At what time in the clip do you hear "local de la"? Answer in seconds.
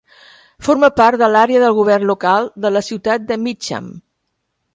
2.13-2.83